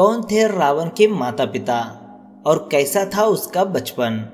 कौन 0.00 0.22
थे 0.22 0.58
रावण 0.58 0.88
के 0.96 1.08
माता 1.08 1.44
पिता 1.44 1.80
और 2.46 2.68
कैसा 2.72 3.04
था 3.04 3.22
उसका 3.22 3.64
बचपन? 3.64 4.28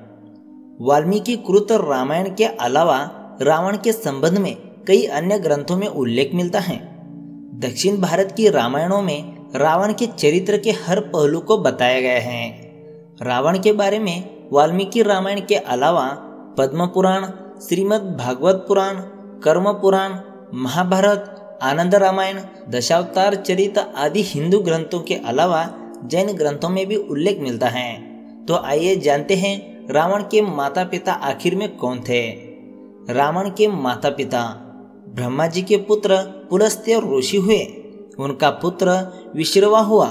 वाल्मीकि 0.81 1.35
कृत 1.35 1.67
रामायण 1.71 2.35
के 2.35 2.43
अलावा 2.43 3.09
रावण 3.41 3.77
के 3.77 3.91
संबंध 3.91 4.37
में 4.37 4.55
कई 4.87 5.03
अन्य 5.03 5.39
ग्रंथों 5.39 5.77
में 5.77 5.87
उल्लेख 5.87 6.31
मिलता 6.33 6.59
है। 6.59 6.77
दक्षिण 7.59 7.97
भारत 7.97 8.33
की 8.37 8.49
रामायणों 8.49 9.01
में 9.01 9.49
रावण 9.55 9.93
के 9.93 10.07
चरित्र 10.07 10.57
के 10.57 10.71
हर 10.71 10.99
पहलू 10.99 11.39
को 11.39 11.57
बताया 11.57 12.01
गया 12.01 12.19
है। 12.19 12.49
रावण 13.21 13.59
के 13.59 13.71
बारे 13.71 13.99
में 13.99 14.47
वाल्मीकि 14.53 15.01
रामायण 15.01 15.41
के 15.41 15.55
अलावा 15.55 16.09
पद्म 16.57 16.85
पुराण 16.85 17.25
श्रीमद् 17.61 18.17
भागवत 18.17 18.65
पुराण, 18.67 18.95
कर्म 19.43 19.73
पुराण, 19.73 20.19
महाभारत 20.53 21.36
आनंद 21.61 21.95
रामायण, 21.95 22.39
दशावतार 22.69 23.35
चरित 23.35 23.77
आदि 23.77 24.23
हिंदू 24.23 24.59
ग्रंथों 24.59 24.99
के 24.99 25.15
अलावा 25.15 25.73
जैन 26.03 26.27
ग्रंथों 26.27 26.69
में 26.69 26.85
भी 26.85 26.95
उल्लेख 26.95 27.39
मिलता 27.39 27.67
है। 27.67 27.95
तो 28.45 28.55
आइए 28.55 28.95
जानते 28.95 29.35
हैं 29.35 29.87
रावण 29.91 30.23
के 30.23 30.41
माता 30.41 30.83
पिता 30.83 31.13
आखिर 31.13 31.55
में 31.55 31.77
कौन 31.77 31.99
थे। 31.99 32.31
रावण 33.09 33.49
के 33.49 33.67
माता 33.67 34.09
पिता 34.09 34.43
ब्रह्मा 35.15 35.47
जी 35.47 35.61
के 35.61 35.77
पुत्र 35.77 36.17
पुलस्त्य 36.49 37.01
ऋषि 37.17 37.37
हुए। 37.37 37.59
उनका 38.19 38.49
पुत्र 38.49 38.89
विश्रवा 39.35 39.79
हुआ। 39.79 40.07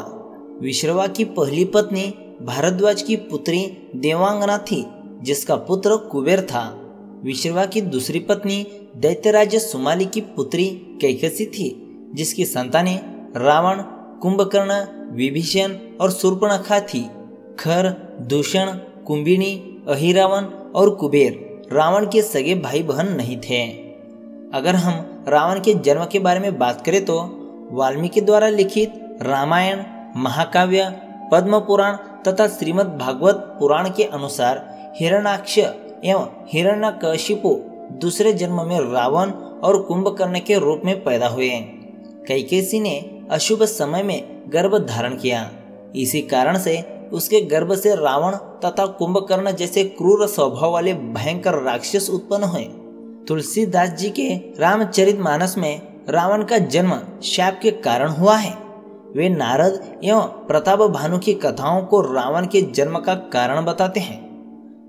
विश्रवा 0.63 1.07
की 1.07 1.25
पहली 1.25 1.65
पत्नी 1.65 2.15
भारद्वाज 2.43 3.03
की 3.03 3.17
पुत्री 3.17 3.91
देवांगना 3.97 4.59
थी, 4.59 4.87
जिसका 5.23 5.57
पुत्र 5.57 5.97
कुबेर 5.97 6.41
था। 6.41 6.81
विश्रवा 7.25 7.65
की 7.65 7.81
दूसरी 7.81 8.19
पत्नी 8.19 8.67
दैत्यराज 8.97 9.55
सुमाली 9.57 10.05
की 10.05 10.21
पुत्री 10.37 10.65
कैकसी 11.01 11.47
थी, 11.47 11.67
जिसकी 12.15 12.45
संतानें 12.45 12.99
रावण, 13.37 13.83
कुंभकर्ण, 14.23 14.73
विभीषण 15.17 15.77
और 16.01 16.11
सुर्पणखा 16.11 16.79
थी। 16.81 17.01
खर, 17.59 17.89
दूषण 18.21 18.71
कुंभिनी 19.07 19.53
अहिरावण 19.89 20.45
और 20.73 20.91
कुबेर 20.91 21.69
रावण 21.73 22.07
के 22.07 22.23
सगे 22.23 22.55
भाई 22.55 22.83
बहन 22.83 23.13
नहीं 23.13 23.37
थे। 23.41 23.63
अगर 24.55 24.75
हम 24.75 25.25
रावण 25.29 25.61
के 25.61 25.75
जन्म 25.75 26.05
के 26.05 26.19
बारे 26.19 26.41
में 26.41 26.59
बात 26.59 26.85
करें 26.87 27.05
तो 27.05 27.19
वाल्मीकि 27.73 28.21
द्वारा 28.21 28.49
लिखित 28.49 29.19
रामायण, 29.23 29.85
महाकाव्य 30.17 30.91
पद्म 31.33 31.61
पुराण 31.61 31.97
तथा 32.23 32.49
श्रीमद् 32.49 32.99
भागवत 32.99 33.57
पुराण 33.61 33.91
के 33.91 34.05
अनुसार 34.05 34.67
हिरणाक्ष 34.97 35.59
एवं 35.59 36.29
हिरण्यकशिपु 36.49 37.59
दूसरे 38.01 38.33
जन्म 38.33 38.67
में 38.67 38.81
रावण 38.81 39.31
और 39.65 39.83
कुंभकर्ण 39.83 40.39
के 40.39 40.59
रूप 40.59 40.83
में 40.85 41.05
पैदा 41.05 41.29
हुए। 41.29 41.49
कैकेसी 42.29 42.81
ने 42.81 43.21
अशुभ 43.31 43.63
समय 43.63 44.03
में 44.03 44.43
गर्भ 44.49 44.87
धारण 44.87 45.17
किया। 45.17 45.51
इसी 45.97 46.21
कारण 46.23 46.59
से 46.59 46.83
उसके 47.13 47.41
गर्भ 47.41 47.75
से 47.75 47.95
रावण 47.95 48.33
तथा 48.65 48.87
कुंभकर्ण 48.87 49.51
जैसे 49.51 49.85
क्रूर 49.85 50.27
स्वभाव 50.27 50.73
वाले 50.73 50.95
भयंकर 50.95 51.63
राक्षस 51.63 52.11
उत्पन्न 52.11 52.45
हुए। 52.45 52.65
तुलसीदास 53.29 53.89
जी 53.89 54.11
के 54.11 54.35
रामचरित 54.61 55.21
मानस 55.21 55.59
में 55.59 55.83
रावण 56.09 56.45
का 56.45 56.59
जन्म 56.59 57.01
शाप 57.23 57.59
के 57.63 57.71
कारण 57.71 58.09
हुआ 58.09 58.37
है। 58.37 58.55
वे 59.17 59.29
नारद 59.29 60.01
एवं 60.05 60.23
प्रताप 60.23 60.79
भानु 60.79 61.19
की 61.19 61.35
कथाओं 61.35 61.83
को 61.83 62.01
रावण 62.01 62.47
के 62.47 62.63
जन्म 62.63 62.99
का 62.99 63.15
कारण 63.15 63.65
बताते 63.65 64.01
हैं। 64.01 64.27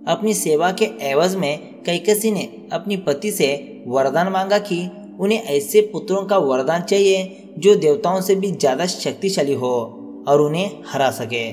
अपनी 0.08 0.34
सेवा 0.34 0.72
के 0.72 0.86
एवज 1.02 1.36
में 1.36 1.77
कैकसी 1.88 2.32
ने 2.32 2.68
अपनी 2.74 2.98
पति 2.98 3.32
से 3.32 3.84
वरदान 3.88 4.28
मांगा 4.28 4.58
कि 4.58 4.90
उन्हें 5.20 5.44
ऐसे 5.44 5.82
पुत्रों 5.82 6.26
का 6.26 6.38
वरदान 6.38 6.82
चाहिए 6.82 7.44
जो 7.58 7.76
देवताओं 7.76 8.22
से 8.22 8.36
भी 8.36 8.52
ज़्यादा 8.52 8.86
शक्तिशाली 8.86 9.54
हो 9.54 9.70
और 10.28 10.42
उन्हें 10.42 10.84
हरा 10.88 11.12
सके। 11.12 11.52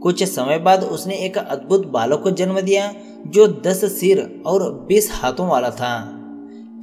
कुछ 0.00 0.24
समय 0.24 0.58
बाद 0.58 0.84
उसने 0.84 1.14
एक 1.14 1.38
अद्भुत 1.38 1.86
बालक 1.86 2.22
को 2.22 2.30
जन्म 2.30 2.60
दिया, 2.60 2.94
जो 3.26 3.46
दस 3.46 4.00
सिर 4.00 4.42
और 4.46 4.86
बीस 4.88 5.10
हाथों 5.12 5.48
वाला 5.48 5.70
था। 5.70 6.08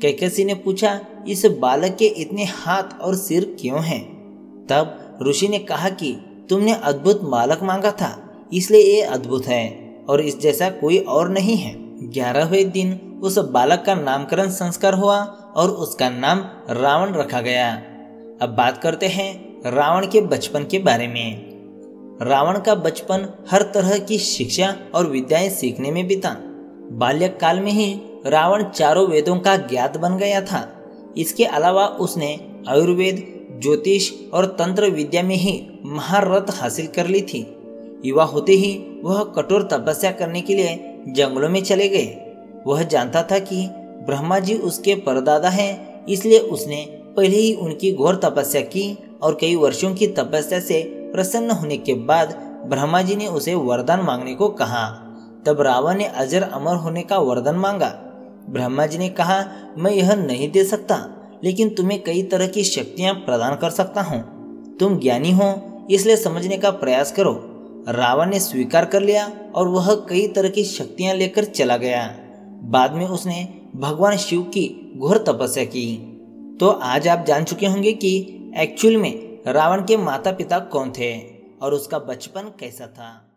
कैकसी 0.01 0.45
ने 0.45 0.53
पूछा, 0.53 0.99
इस 1.27 1.45
बालक 1.45 1.95
के 1.95 2.05
इतने 2.05 2.43
हाथ 2.43 3.01
और 3.01 3.15
सिर 3.15 3.55
क्यों 3.61 3.83
हैं? 3.83 4.03
तब 4.65 5.19
ऋषि 5.27 5.47
ने 5.47 5.59
कहा 5.59 5.89
कि, 5.89 6.17
तुमने 6.49 6.73
अद्भुत 6.73 7.21
बालक 7.21 7.63
मांगा 7.63 7.91
था, 7.91 8.31
इसलिए 8.53 8.95
ये 8.95 9.01
अद्भुत 9.01 9.45
है 9.45 9.89
और 10.09 10.21
इस 10.21 10.39
जैसा 10.39 10.69
कोई 10.69 10.97
और 10.97 11.29
नहीं 11.29 11.57
है। 11.57 11.88
ग्यारहवें 12.13 12.71
दिन 12.71 13.19
उस 13.23 13.37
बालक 13.37 13.83
का 13.85 13.95
नामकरण 13.95 14.49
संस्कार 14.49 14.93
हुआ 14.93 15.17
और 15.55 15.69
उसका 15.69 16.09
नाम 16.09 16.39
रावण 16.69 17.13
रखा 17.13 17.41
गया। 17.41 17.73
अब 18.41 18.49
बात 18.49 18.77
करते 18.77 19.07
हैं 19.07 19.61
रावण 19.71 20.07
के 20.07 20.21
बचपन 20.21 20.63
के 20.63 20.79
बारे 20.79 21.07
में। 21.07 21.49
रावण 22.21 22.59
का 22.59 22.75
बचपन 22.75 23.45
हर 23.51 23.61
तरह 23.61 23.99
की 23.99 24.17
शिक्षा 24.17 24.75
और 24.95 25.07
विद्याएँ 25.07 25.49
सीखने 25.49 25.91
में 25.91 26.07
बीता। 26.07 26.35
बाल्यक 26.91 27.39
काल 27.39 27.59
में 27.59 27.71
ही 27.71 28.01
रावण 28.25 28.63
चारों 28.63 29.07
वेदों 29.07 29.39
का 29.39 29.57
ज्ञात 29.57 29.97
बन 29.97 30.17
गया 30.17 30.41
था। 30.41 30.83
इसके 31.17 31.45
अलावा 31.45 31.85
उसने 31.85 32.61
आयुर्वेद, 32.69 33.47
ज्योतिष 33.61 34.11
और 34.33 34.45
तंत्र 34.45 34.89
विद्या 34.89 35.23
में 35.23 35.35
ही 35.35 35.79
महारत 35.85 36.45
हासिल 36.49 36.87
कर 36.87 37.07
ली 37.07 37.21
थी। 37.21 37.55
युवा 38.05 38.23
होते 38.23 38.51
ही 38.51 39.01
वह 39.03 39.23
कठोर 39.23 39.63
तपस्या 39.63 40.11
करने 40.11 40.41
के 40.41 40.55
लिए 40.55 40.88
जंगलों 41.07 41.49
में 41.49 41.61
चले 41.63 41.87
गए। 41.89 42.07
वह 42.67 42.83
जानता 42.83 43.23
था 43.23 43.39
कि 43.39 43.67
ब्रह्मा 44.05 44.39
जी 44.39 44.55
उसके 44.55 44.95
परदादा 44.95 45.49
हैं, 45.49 46.05
इसलिए 46.05 46.39
उसने 46.39 46.85
पहले 47.17 47.37
ही 47.37 47.53
उनकी 47.53 47.91
घोर 47.93 48.15
तपस्या 48.15 48.61
की 48.61 48.97
और 49.21 49.37
कई 49.41 49.55
वर्षों 49.55 49.93
की 49.95 50.07
तपस्या 50.07 50.59
से 50.59 50.81
प्रसन्न 51.13 51.51
होने 51.51 51.77
के 51.77 51.93
बाद 51.93 52.33
ब्रह्मा 52.65 53.01
जी 53.01 53.15
ने 53.15 53.27
उसे 53.27 53.55
वरदान 53.55 54.01
मांगने 54.01 54.33
को 54.35 54.47
कहा। 54.47 54.87
तब 55.45 55.61
रावण 55.61 55.97
ने 55.97 56.05
अजर 56.05 56.43
अमर 56.43 56.75
होने 56.75 57.01
का 57.01 57.17
वरदान 57.17 57.55
मांगा। 57.55 57.87
ब्रह्मा 58.49 58.85
जी 58.85 58.97
ने 58.97 59.09
कहा, 59.09 59.43
मैं 59.77 59.91
यह 59.91 60.13
नहीं 60.15 60.51
दे 60.51 60.63
सकता, 60.63 60.97
लेकिन 61.43 61.69
तुम्हें 61.69 62.01
कई 62.03 62.23
तरह 62.23 62.47
की 62.47 62.63
शक्तियाँ 62.63 63.13
प्रदान 63.15 63.55
कर 63.55 63.69
सकता 63.69 64.01
हूँ। 64.01 64.77
तुम 64.77 64.97
ज्ञानी 64.99 65.31
हो, 65.31 65.53
इसलिए 65.91 66.15
समझने 66.15 66.57
का 66.57 66.71
प्रयास 66.71 67.11
करो। 67.11 67.33
रावण 67.89 68.29
ने 68.29 68.39
स्वीकार 68.39 68.85
कर 68.85 69.01
लिया 69.01 69.31
और 69.55 69.67
वह 69.67 69.95
कई 69.95 70.27
तरह 70.27 70.49
की 70.49 70.63
शक्तियाँ 70.63 71.15
लेकर 71.15 71.43
चला 71.43 71.77
गया। 71.77 72.17
बाद 72.63 72.93
में 72.93 73.05
उसने 73.05 73.61
भगवान 73.75 74.17
शिव 74.17 74.41
की 74.41 74.93
घोर 74.97 75.17
तपस्या 75.17 75.63
की। 75.63 75.97
तो 76.59 76.67
आज 76.67 77.07
आप 77.07 77.25
जान 77.27 77.43
चुके 77.43 77.65
होंगे 77.65 77.93
कि 77.93 78.41
एक्चुअल 78.57 78.97
में 78.97 79.39
रावण 79.47 79.85
के 79.85 79.97
माता 79.97 80.31
पिता 80.31 80.59
कौन 80.59 80.91
थे 80.91 81.19
और 81.61 81.73
उसका 81.73 81.99
बचपन 81.99 82.41
कैसा 82.41 82.87
था। 82.87 83.28